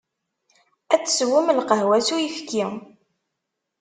Ad 0.93 1.01
teswem 1.03 1.47
lqahwa 1.57 1.97
s 2.07 2.09
uyefki. 2.15 2.65